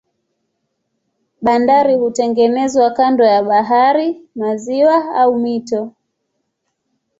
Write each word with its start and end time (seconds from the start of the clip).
Bandari 1.41 1.95
hutengenezwa 1.95 2.91
kando 2.91 3.23
ya 3.25 3.43
bahari, 3.43 4.21
maziwa 4.35 5.15
au 5.15 5.35
mito. 5.39 5.91